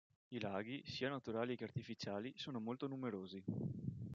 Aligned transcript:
I 0.29 0.39
laghi, 0.39 0.81
sia 0.83 1.09
naturali 1.11 1.55
che 1.55 1.63
artificiali, 1.63 2.33
sono 2.35 2.59
molto 2.59 2.87
numerosi. 2.87 3.43